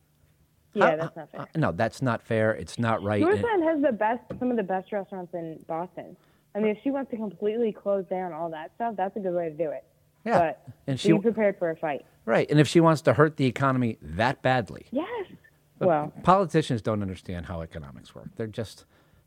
[0.74, 1.40] Yeah, that's not fair.
[1.40, 2.52] uh, no, that's not fair.
[2.52, 3.22] It's not right.
[3.22, 6.16] And- has the best, some of the best restaurants in Boston.
[6.54, 9.34] I mean, if she wants to completely close down all that stuff, that's a good
[9.34, 9.84] way to do it.
[10.24, 12.04] Yeah, But and she be prepared for a fight.
[12.24, 15.26] right, and if she wants to hurt the economy that badly, Yes.
[15.78, 18.30] But well, politicians don't understand how economics work.
[18.37, 18.84] They're just,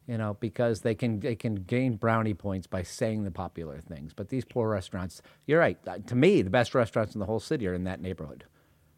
[0.08, 4.14] you know, because they can they can gain brownie points by saying the popular things.
[4.14, 5.78] But these poor restaurants, you're right.
[5.88, 8.46] uh, To me, the best restaurants in the whole city are in that neighborhood.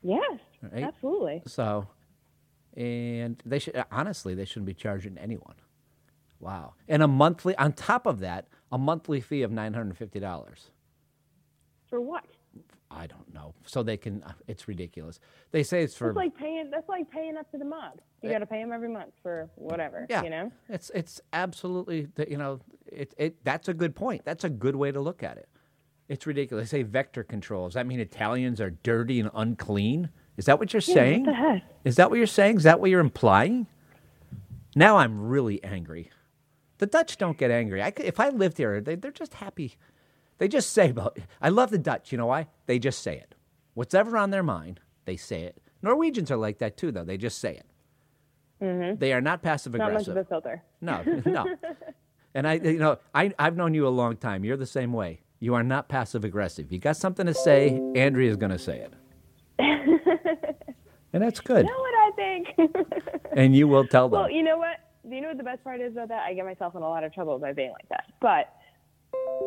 [0.01, 0.83] yes, Right.
[0.83, 1.41] absolutely.
[1.45, 1.87] So,
[2.75, 5.55] and they should honestly they shouldn't be charging anyone.
[6.39, 6.73] Wow.
[6.87, 10.19] And a monthly on top of that, a monthly fee of nine hundred and fifty
[10.19, 10.71] dollars.
[11.89, 12.25] For what?
[12.93, 13.53] I don't know.
[13.65, 14.23] So they can.
[14.23, 15.19] uh, It's ridiculous.
[15.51, 16.69] They say it's for That's like paying.
[16.69, 17.99] That's like paying up to the mob.
[18.21, 20.05] You got to pay them every month for whatever.
[20.09, 20.51] Yeah, You know.
[20.69, 24.23] it's it's absolutely the- you know it it that's a good point.
[24.23, 25.49] That's a good way to look at it.
[26.07, 26.69] It's ridiculous.
[26.71, 27.67] They say vector control.
[27.67, 30.09] Does that mean Italians are dirty and unclean?
[30.37, 31.25] Is that what you're saying?
[31.25, 31.63] What the heck?
[31.83, 32.57] Is that what you're saying?
[32.57, 33.67] Is that what you're implying?
[34.75, 36.09] Now I'm really angry.
[36.79, 37.81] The Dutch don't get angry.
[37.81, 39.75] I if I lived here, they, they're just happy.
[40.37, 41.17] They just say about.
[41.41, 42.11] I love the Dutch.
[42.11, 42.47] You know why?
[42.65, 43.35] They just say it.
[43.73, 45.61] What's ever on their mind, they say it.
[45.81, 47.03] Norwegians are like that too, though.
[47.03, 47.65] They just say it.
[48.61, 48.99] Mm-hmm.
[48.99, 49.93] They are not passive aggressive.
[49.93, 50.63] Not much of a filter.
[50.79, 51.45] No, no.
[52.33, 54.43] And I, you know, I, I've known you a long time.
[54.43, 55.21] You're the same way.
[55.39, 56.71] You are not passive aggressive.
[56.71, 58.93] You got something to say, Andrea's going to say it.
[61.11, 61.65] and that's good.
[61.65, 62.47] You know what I think?
[63.35, 64.19] And you will tell them.
[64.19, 64.77] well, you know what?
[65.09, 66.21] You know what the best part is about that?
[66.21, 68.03] I get myself in a lot of trouble by being like that.
[68.21, 68.53] But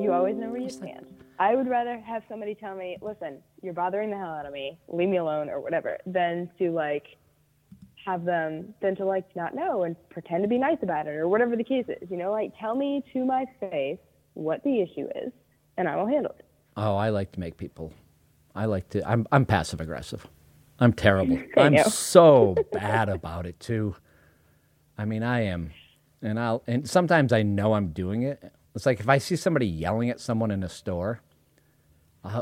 [0.00, 1.06] you always know where you stand.
[1.38, 4.78] I would rather have somebody tell me, listen, you're bothering the hell out of me,
[4.88, 7.16] leave me alone or whatever, than to like
[8.06, 11.28] have them than to like not know and pretend to be nice about it or
[11.28, 12.10] whatever the case is.
[12.10, 13.98] You know, like tell me to my face
[14.34, 15.32] what the issue is
[15.76, 16.44] and I will handle it.
[16.76, 17.92] oh, I like to make people.
[18.54, 19.06] I like to.
[19.08, 20.26] I'm, I'm passive aggressive.
[20.78, 21.38] I'm terrible.
[21.56, 23.96] I'm so bad about it too.
[24.98, 25.72] I mean, I am,
[26.22, 26.62] and I'll.
[26.66, 28.52] And sometimes I know I'm doing it.
[28.76, 31.22] It's like if I see somebody yelling at someone in a store,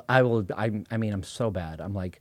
[0.08, 0.44] I, will.
[0.56, 1.80] I, I mean, I'm so bad.
[1.80, 2.20] I'm like,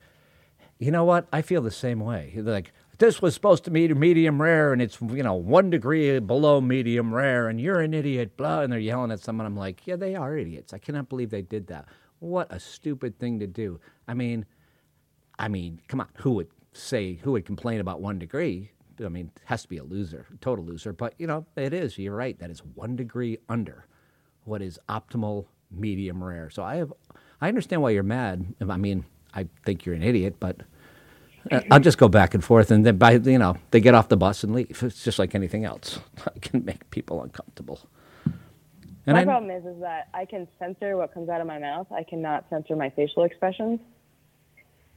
[0.78, 1.28] you know what?
[1.34, 2.32] I feel the same way.
[2.36, 6.20] They're like, this was supposed to be medium rare, and it's you know one degree
[6.20, 8.38] below medium rare, and you're an idiot.
[8.38, 9.48] Blah, and they're yelling at someone.
[9.48, 10.74] I'm like, yeah, they are idiots.
[10.74, 11.86] I cannot believe they did that.
[12.20, 13.80] What a stupid thing to do.
[14.08, 14.46] I mean,
[15.40, 18.70] I mean, come on, who would say who would complain about one degree?
[19.04, 20.94] I mean, it has to be a loser, total loser.
[20.94, 21.98] But you know, it is.
[21.98, 22.38] You're right.
[22.38, 23.88] That is one degree under
[24.46, 26.50] what is optimal medium rare.
[26.50, 26.94] So I have,
[27.42, 28.46] I understand why you're mad.
[28.68, 30.62] I mean, I think you're an idiot, but
[31.52, 34.10] uh, I'll just go back and forth, and then by you know they get off
[34.10, 34.82] the bus and leave.
[34.84, 36.00] It's just like anything else.
[36.28, 37.82] I can make people uncomfortable.
[39.06, 41.60] And my I, problem is is that I can censor what comes out of my
[41.60, 41.88] mouth.
[41.92, 43.80] I cannot censor my facial expressions.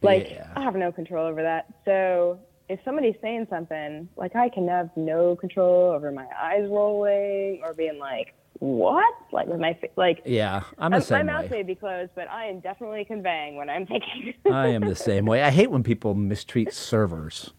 [0.02, 0.52] Like Yeah.
[0.54, 1.66] I have no control over that.
[1.84, 7.62] So if somebody's saying something, like I can have no control over my eyes rolling
[7.64, 10.22] or being like, "What?" Like with my like.
[10.24, 11.58] yeah, I'm the um, my same mouth way.
[11.58, 14.34] may be closed, but I am definitely conveying what I'm thinking.
[14.52, 15.42] I am the same way.
[15.42, 17.52] I hate when people mistreat servers.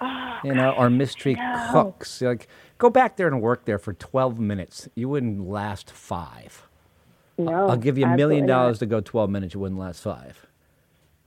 [0.00, 1.68] Oh, you know, or mistreat no.
[1.70, 2.20] cooks.
[2.20, 4.88] Like, go back there and work there for 12 minutes.
[4.94, 6.66] You wouldn't last five.
[7.38, 9.54] no, I'll give you a million dollars to go 12 minutes.
[9.54, 10.46] You wouldn't last five.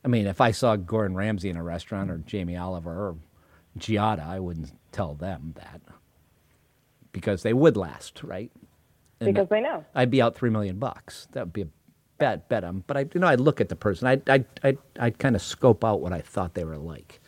[0.04, 3.18] I mean, if I saw Gordon Ramsay in a restaurant or Jamie Oliver or
[3.78, 5.82] Giada, I wouldn't tell them that
[7.12, 8.52] because they would last, right?
[9.20, 9.84] Because they know.
[9.96, 11.28] I'd be out three million bucks.
[11.32, 11.68] That would be a
[12.18, 12.84] bad bet 'em.
[12.88, 14.08] But I, you know, I'd look at the person.
[14.08, 17.20] I'd, I'd, I'd, I'd kind of scope out what I thought they were like.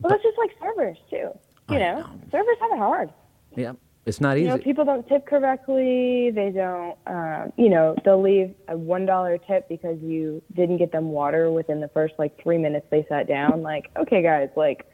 [0.00, 1.28] Well, that's just like servers too.
[1.68, 2.06] You know, know.
[2.32, 3.10] servers have it hard.
[3.56, 3.72] Yeah,
[4.06, 4.64] it's not You know, easy.
[4.64, 6.30] people don't tip correctly.
[6.30, 10.92] They don't, um, you know, they'll leave a one dollar tip because you didn't get
[10.92, 13.62] them water within the first like three minutes they sat down.
[13.62, 14.86] Like, okay, guys, like,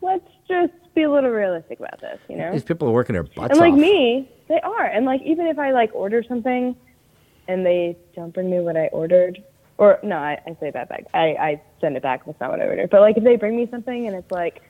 [0.00, 2.52] let's just be a little realistic about this, you know.
[2.52, 3.78] These people are working their butts And like off.
[3.78, 4.84] me, they are.
[4.84, 6.76] And like even if I like order something
[7.48, 9.42] and they don't bring me what I ordered,
[9.78, 11.04] or no, I, I say that back.
[11.12, 12.24] I, I send it back.
[12.24, 12.90] That's not what I ordered.
[12.90, 14.62] But like if they bring me something and it's like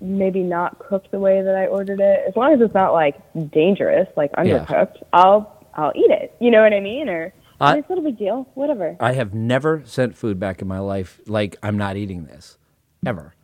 [0.00, 3.16] maybe not cooked the way that I ordered it, as long as it's not like
[3.50, 4.64] dangerous, like Yeah.
[4.64, 6.34] undercooked, I'll I'll eat it.
[6.40, 7.08] You know what I mean?
[7.08, 8.48] Or I- it's not a big deal.
[8.54, 8.96] Whatever.
[9.00, 12.58] I have never sent food back in my life like I'm not eating this,
[13.06, 13.34] ever.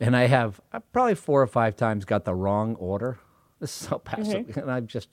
[0.00, 3.18] And I have I probably four or five times got the wrong order.
[3.58, 4.60] This is so passive, Mm-hmm.
[4.60, 5.08] and I'm just,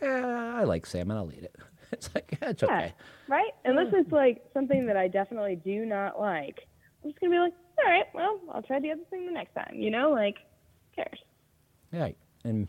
[0.00, 1.16] yeah, I like salmon.
[1.18, 1.54] I'll eat it.
[1.92, 2.68] It's like yeah, it's Yeah.
[2.68, 2.94] okay.
[3.28, 3.52] Right?
[3.66, 6.66] Unless it's like something that I definitely do not like.
[7.04, 9.54] I'm just gonna be like, all right, well, I'll try the other thing the next
[9.54, 9.74] time.
[9.74, 10.38] You know, like,
[10.96, 11.18] who cares?
[11.92, 12.08] Yeah,
[12.44, 12.66] and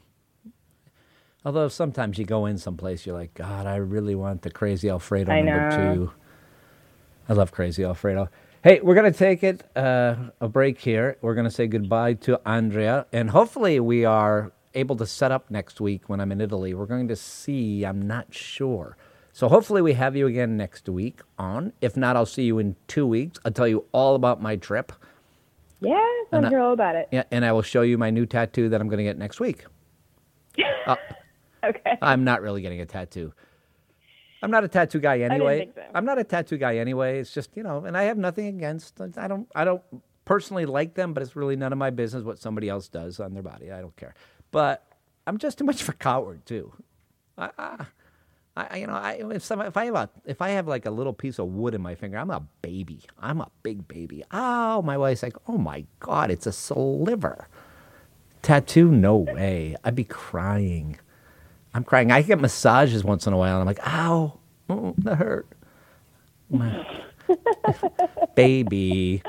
[1.45, 5.31] although sometimes you go in someplace, you're like, God, I really want the crazy Alfredo
[5.31, 5.75] I number know.
[5.77, 6.11] two.
[7.29, 8.29] I love crazy Alfredo.
[8.67, 11.15] Hey, we're gonna take it uh, a break here.
[11.21, 15.79] We're gonna say goodbye to Andrea, and hopefully we are able to set up next
[15.79, 16.73] week when I'm in Italy.
[16.73, 17.85] We're going to see.
[17.85, 18.97] I'm not sure.
[19.31, 21.71] So hopefully we have you again next week on.
[21.79, 23.39] If not, I'll see you in two weeks.
[23.45, 24.91] I'll tell you all about my trip.
[25.79, 27.07] Yeah, I want And to I- all about it.
[27.09, 29.39] Yeah, and I will show you my new tattoo that I'm going to get next
[29.39, 29.63] week.
[31.63, 31.97] Okay.
[32.01, 33.33] I'm not really getting a tattoo.
[34.41, 35.59] I'm not a tattoo guy anyway.
[35.59, 35.83] think so.
[35.93, 37.19] I'm not a tattoo guy anyway.
[37.19, 38.99] It's just you know, and I have nothing against.
[39.17, 39.49] I don't.
[39.55, 39.81] I don't
[40.27, 43.33] personally like them, but it's really none of my business what somebody else does on
[43.33, 43.71] their body.
[43.71, 44.13] I don't care.
[44.51, 44.83] But
[45.25, 46.73] I'm just too much of a coward too.
[47.37, 47.85] I, I,
[48.55, 50.91] I you know, I, if some, if I have a, if I have like a
[50.91, 53.01] little piece of wood in my finger, I'm a baby.
[53.19, 54.23] I'm a big baby.
[54.31, 57.47] Oh, my wife's like, oh my god, it's a sliver.
[58.41, 58.91] Tattoo?
[58.91, 59.75] No way.
[59.83, 60.99] I'd be crying.
[61.77, 62.11] I'm crying.
[62.11, 65.47] I get massages once in a while, and I'm like, ow, oh, that hurt.
[68.35, 69.21] Baby.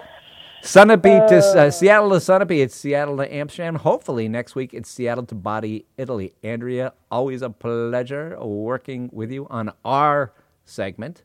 [0.63, 2.63] Sunapee to uh, Seattle to Sunapee.
[2.63, 3.75] It's Seattle to Amsterdam.
[3.75, 6.33] Hopefully next week it's Seattle to Body, Italy.
[6.43, 10.33] Andrea, always a pleasure working with you on our
[10.65, 11.25] segment.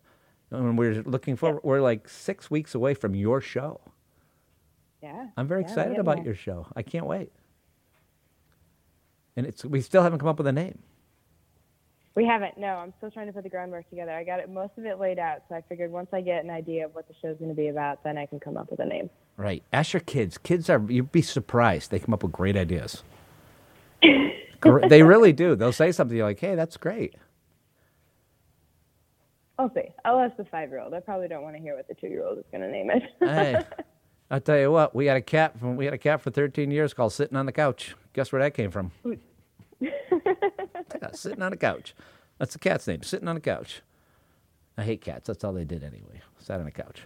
[0.51, 3.79] And we're looking for we're like six weeks away from your show.
[5.01, 5.27] Yeah.
[5.37, 6.67] I'm very Yeah, excited about your show.
[6.75, 7.31] I can't wait.
[9.37, 10.79] And it's we still haven't come up with a name.
[12.15, 12.57] We haven't.
[12.57, 14.11] No, I'm still trying to put the groundwork together.
[14.11, 16.51] I got it most of it laid out, so I figured once I get an
[16.51, 18.79] idea of what the show's going to be about, then I can come up with
[18.79, 19.09] a name.
[19.35, 19.63] Right.
[19.73, 20.37] Ask your kids.
[20.37, 21.89] Kids are you'd be surprised.
[21.89, 23.03] They come up with great ideas.
[24.87, 25.57] They really do.
[25.57, 27.15] They'll say something you're like, "Hey, that's great."
[29.59, 29.91] I'll see.
[30.05, 30.93] I'll ask the five-year-old.
[30.93, 33.03] I probably don't want to hear what the two-year-old is going to name it.
[33.19, 33.61] Hey,
[34.31, 34.95] I'll tell you what.
[34.95, 37.45] We had a cat from we had a cat for 13 years called sitting on
[37.45, 37.95] the couch.
[38.13, 38.91] Guess where that came from?
[41.11, 41.93] Sitting on a couch.
[42.39, 43.03] That's the cat's name.
[43.03, 43.81] Sitting on a couch.
[44.77, 45.27] I hate cats.
[45.27, 46.21] That's all they did anyway.
[46.39, 47.03] Sat on a couch.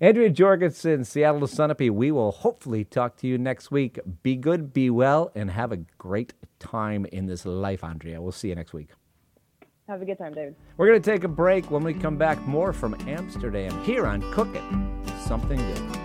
[0.00, 1.90] Andrea Jorgensen, Seattle to Sunapee.
[1.90, 3.98] We will hopefully talk to you next week.
[4.22, 8.22] Be good, be well, and have a great time in this life, Andrea.
[8.22, 8.90] We'll see you next week.
[9.88, 10.54] Have a good time, David.
[10.76, 11.70] We're going to take a break.
[11.70, 15.97] When we come back, more from Amsterdam here on Cooking Something Good.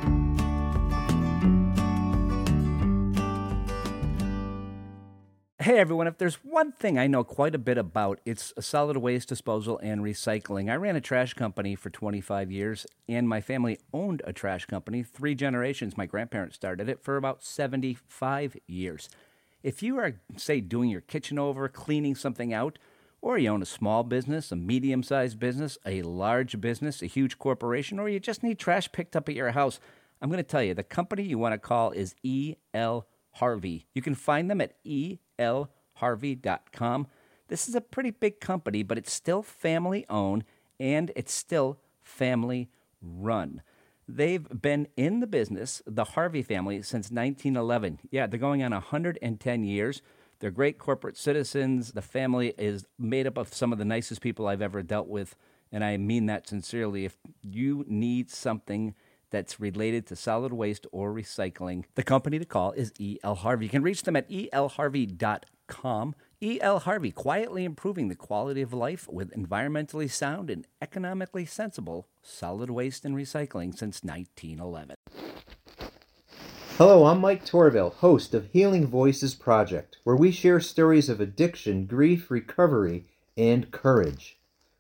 [5.64, 9.30] Hey everyone, if there's one thing I know quite a bit about, it's solid waste
[9.30, 10.70] disposal and recycling.
[10.70, 15.04] I ran a trash company for 25 years, and my family owned a trash company.
[15.04, 19.08] Three generations, my grandparents started it for about 75 years.
[19.64, 22.78] If you are, say, doing your kitchen over, cleaning something out,
[23.22, 27.40] or you own a small business, a medium sized business, a large business, a huge
[27.40, 29.80] corporation, or you just need trash picked up at your house,
[30.22, 33.08] I'm going to tell you the company you want to call is E.L.
[33.36, 33.88] Harvey.
[33.94, 34.76] You can find them at
[35.40, 37.08] elharvey.com.
[37.48, 40.44] This is a pretty big company, but it's still family owned
[40.80, 42.70] and it's still family
[43.02, 43.62] run.
[44.08, 48.00] They've been in the business, the Harvey family, since 1911.
[48.12, 50.02] Yeah, they're going on 110 years.
[50.40, 51.94] They're great corporate citizens.
[51.94, 55.36] The family is made up of some of the nicest people I've ever dealt with,
[55.72, 57.06] and I mean that sincerely.
[57.06, 58.94] If you need something
[59.34, 63.34] that's related to solid waste or recycling, the company to call is E.L.
[63.34, 63.66] Harvey.
[63.66, 66.16] You can reach them at elharvey.com.
[66.40, 66.80] E.L.
[66.80, 73.06] Harvey, quietly improving the quality of life with environmentally sound and economically sensible solid waste
[73.06, 74.96] and recycling since 1911.
[76.78, 81.86] Hello, I'm Mike Torville, host of Healing Voices Project, where we share stories of addiction,
[81.86, 84.38] grief, recovery, and courage.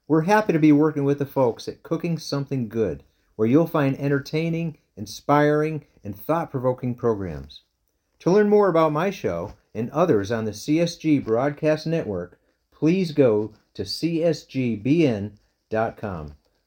[0.07, 3.03] We're happy to be working with the folks at Cooking Something Good,
[3.36, 7.62] where you'll find entertaining, inspiring, and thought provoking programs.
[8.19, 12.39] To learn more about my show and others on the CSG Broadcast Network,
[12.72, 15.36] please go to csgbn.com.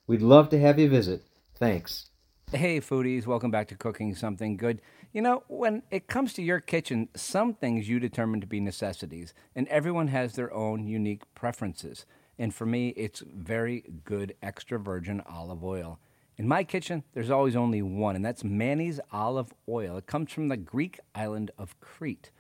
[0.07, 1.25] We'd love to have you visit.
[1.55, 2.11] Thanks.
[2.53, 4.81] Hey, foodies, welcome back to Cooking Something Good.
[5.13, 9.35] You know, when it comes to your kitchen, some things you determine to be necessities,
[9.55, 12.07] and everyone has their own unique preferences.
[12.39, 15.99] And for me, it's very good extra virgin olive oil.
[16.38, 19.96] In my kitchen, there's always only one, and that's Manny's olive oil.
[19.96, 22.31] It comes from the Greek island of Crete.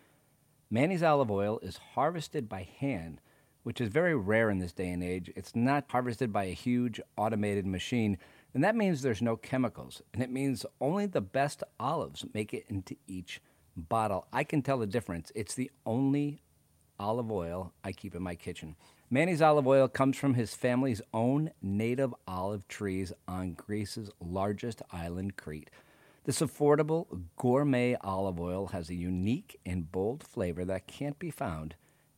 [0.70, 3.22] Manny's olive oil is harvested by hand,
[3.62, 5.32] which is very rare in this day and age.
[5.34, 8.18] It's not harvested by a huge automated machine,
[8.52, 12.66] and that means there's no chemicals, and it means only the best olives make it
[12.68, 13.40] into each
[13.74, 14.26] bottle.
[14.30, 15.32] I can tell the difference.
[15.34, 16.42] It's the only
[16.98, 18.76] olive oil I keep in my kitchen.
[19.08, 25.36] Manny's olive oil comes from his family's own native olive trees on Greece's largest island,
[25.36, 25.70] Crete.
[26.24, 31.76] This affordable gourmet olive oil has a unique and bold flavor that can't be found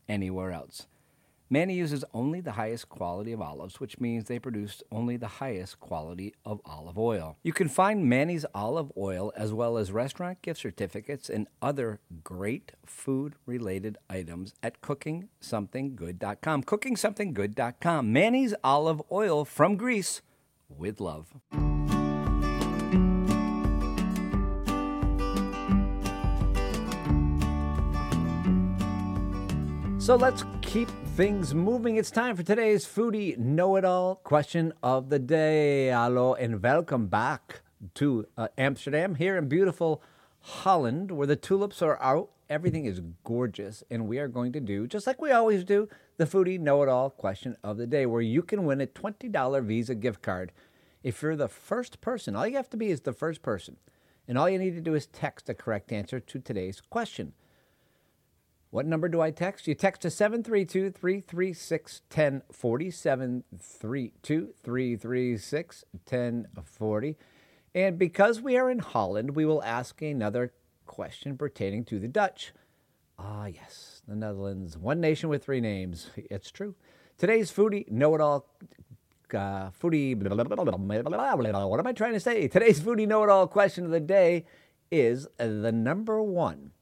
[0.08, 0.86] anywhere else.
[1.50, 5.80] Manny uses only the highest quality of olives, which means they produce only the highest
[5.80, 7.38] quality of olive oil.
[7.42, 12.72] You can find Manny's olive oil as well as restaurant gift certificates and other great
[12.84, 16.64] food related items at cookingsomethinggood.com.
[16.64, 18.12] Cookingsomethinggood.com.
[18.12, 20.20] Manny's olive oil from Greece
[20.68, 21.34] with love.
[30.08, 31.96] So let's keep things moving.
[31.96, 35.90] It's time for today's foodie know it all question of the day.
[35.90, 37.60] Hello and welcome back
[37.96, 40.02] to uh, Amsterdam here in beautiful
[40.40, 42.30] Holland where the tulips are out.
[42.48, 46.24] Everything is gorgeous, and we are going to do, just like we always do, the
[46.24, 49.94] foodie know it all question of the day where you can win a $20 Visa
[49.94, 50.52] gift card
[51.02, 52.34] if you're the first person.
[52.34, 53.76] All you have to be is the first person,
[54.26, 57.34] and all you need to do is text the correct answer to today's question.
[58.70, 59.66] What number do I text?
[59.66, 62.90] You text to 732 336 1040.
[62.90, 67.16] 732 336 1040.
[67.74, 70.52] And because we are in Holland, we will ask another
[70.86, 72.52] question pertaining to the Dutch.
[73.18, 76.10] Ah, yes, the Netherlands, one nation with three names.
[76.16, 76.74] It's true.
[77.16, 78.46] Today's foodie know it all.
[79.32, 80.16] Uh, foodie.
[81.68, 82.48] What am I trying to say?
[82.48, 84.44] Today's foodie know it all question of the day
[84.90, 86.72] is the number one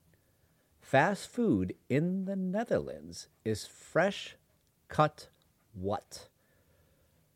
[0.86, 4.36] fast food in the Netherlands is fresh
[4.86, 5.26] cut
[5.74, 6.28] what?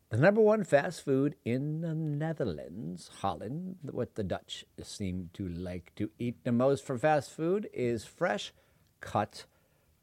[0.09, 5.91] The number one fast food in the Netherlands, Holland, what the Dutch seem to like
[5.97, 8.53] to eat the most for fast food is fresh
[9.01, 9.43] cut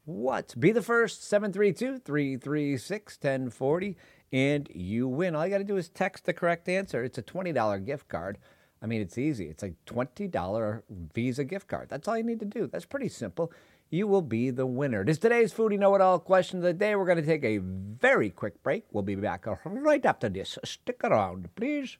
[0.05, 0.53] what?
[0.59, 3.97] Be the first, 732 336 1040,
[4.31, 5.35] and you win.
[5.35, 7.03] All you got to do is text the correct answer.
[7.03, 8.37] It's a $20 gift card.
[8.81, 9.47] I mean, it's easy.
[9.49, 11.89] It's a $20 Visa gift card.
[11.89, 12.67] That's all you need to do.
[12.67, 13.51] That's pretty simple.
[13.89, 15.03] You will be the winner.
[15.03, 16.95] This is today's Foodie Know It All question of the day.
[16.95, 18.85] We're going to take a very quick break.
[18.91, 20.57] We'll be back right after this.
[20.63, 21.97] Stick around, please.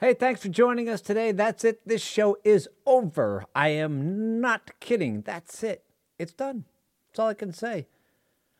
[0.00, 1.32] Hey, thanks for joining us today.
[1.32, 1.80] That's it.
[1.86, 3.44] This show is over.
[3.54, 5.22] I am not kidding.
[5.22, 5.84] That's it.
[6.18, 6.64] It's done.
[7.08, 7.86] That's all I can say.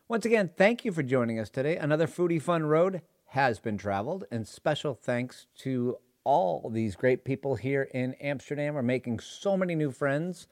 [0.09, 1.76] Once again, thank you for joining us today.
[1.76, 7.56] Another Foodie Fun Road has been traveled, and special thanks to all these great people
[7.56, 8.74] here in Amsterdam.
[8.74, 10.46] We're making so many new friends.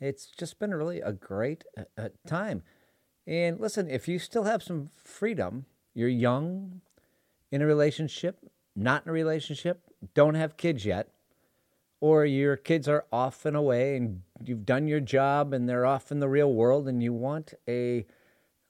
[0.00, 2.62] It's just been really a great uh, uh, time.
[3.26, 6.80] And listen, if you still have some freedom, you're young,
[7.50, 8.38] in a relationship,
[8.74, 9.80] not in a relationship,
[10.14, 11.08] don't have kids yet,
[12.00, 16.12] or your kids are off and away and you've done your job and they're off
[16.12, 18.04] in the real world and you want a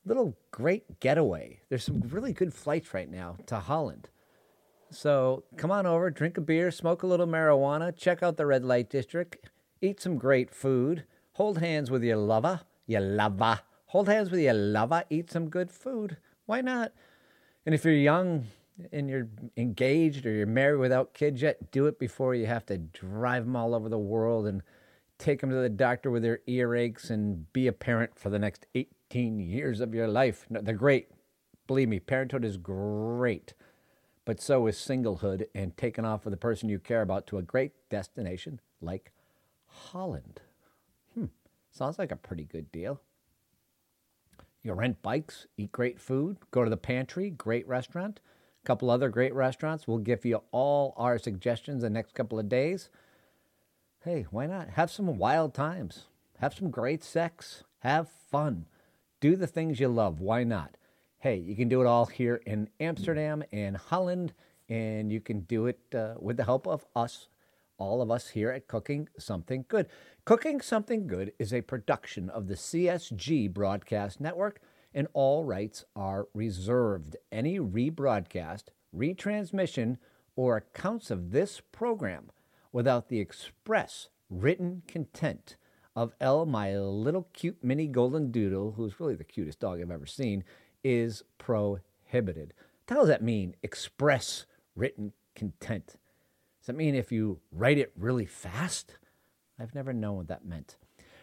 [0.04, 1.60] little great getaway.
[1.68, 4.08] There's some really good flights right now to Holland.
[4.90, 8.64] So come on over, drink a beer, smoke a little marijuana, check out the red
[8.64, 14.30] light district, eat some great food, hold hands with your lover, your lover, hold hands
[14.30, 16.16] with your lover, eat some good food.
[16.46, 16.92] Why not?
[17.64, 18.46] And if you're young
[18.92, 22.78] and you're engaged or you're married without kids yet, do it before you have to
[22.78, 24.62] drive them all over the world and
[25.18, 28.66] take them to the doctor with their earaches and be a parent for the next
[28.74, 30.46] 18 years of your life.
[30.48, 31.08] No, they're great.
[31.66, 33.54] Believe me, parenthood is great.
[34.26, 37.42] But so is singlehood and taking off with the person you care about to a
[37.42, 39.12] great destination like
[39.66, 40.40] Holland.
[41.14, 41.26] Hmm,
[41.70, 43.00] sounds like a pretty good deal.
[44.62, 48.18] You rent bikes, eat great food, go to the pantry, great restaurant,
[48.64, 49.86] a couple other great restaurants.
[49.86, 52.90] We'll give you all our suggestions the next couple of days.
[54.04, 54.70] Hey, why not?
[54.70, 56.06] Have some wild times.
[56.40, 57.62] Have some great sex.
[57.78, 58.66] Have fun.
[59.20, 60.20] Do the things you love.
[60.20, 60.76] Why not?
[61.26, 64.32] Hey, you can do it all here in Amsterdam and Holland,
[64.68, 67.26] and you can do it uh, with the help of us,
[67.78, 69.88] all of us here at Cooking Something Good.
[70.24, 74.60] Cooking Something Good is a production of the CSG Broadcast Network,
[74.94, 77.16] and all rights are reserved.
[77.32, 78.66] Any rebroadcast,
[78.96, 79.96] retransmission,
[80.36, 82.30] or accounts of this program
[82.70, 85.56] without the express written content
[85.96, 90.06] of L, my little cute mini golden doodle, who's really the cutest dog I've ever
[90.06, 90.44] seen,
[90.86, 92.54] is prohibited.
[92.86, 93.56] What does that mean?
[93.64, 95.96] Express written content.
[96.60, 98.98] Does that mean if you write it really fast?
[99.58, 100.76] I've never known what that meant.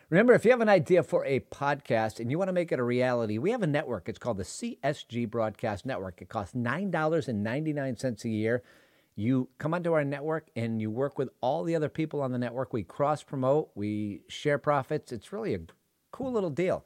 [0.09, 2.80] Remember, if you have an idea for a podcast and you want to make it
[2.80, 4.09] a reality, we have a network.
[4.09, 6.22] It's called the CSG Broadcast Network.
[6.22, 8.64] It costs $9.99 a year.
[9.16, 12.38] You come onto our network and you work with all the other people on the
[12.38, 12.74] network.
[12.74, 15.14] We cross promote, we share profits.
[15.14, 15.61] It's really a
[16.11, 16.84] cool little deal.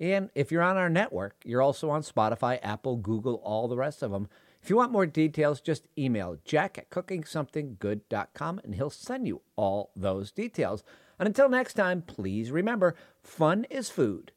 [0.00, 4.02] And if you're on our network, you're also on Spotify, Apple, Google, all the rest
[4.02, 4.28] of them.
[4.62, 9.90] If you want more details, just email jack at cookingsomethinggood.com and he'll send you all
[9.94, 10.82] those details.
[11.18, 14.32] And until next time, please remember fun is food,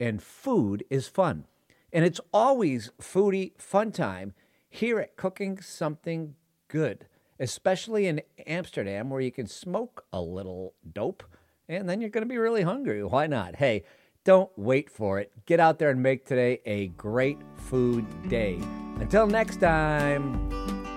[0.00, 1.46] and food is fun.
[1.92, 4.32] And it's always foodie fun time
[4.70, 6.34] here at Cooking Something
[6.68, 7.06] Good,
[7.38, 11.22] especially in Amsterdam where you can smoke a little dope
[11.68, 13.04] and then you're going to be really hungry.
[13.04, 13.56] Why not?
[13.56, 13.84] Hey,
[14.24, 15.32] don't wait for it.
[15.46, 18.58] Get out there and make today a great food day.
[19.00, 20.48] Until next time,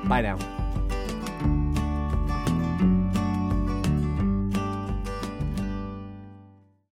[0.07, 0.64] bye now.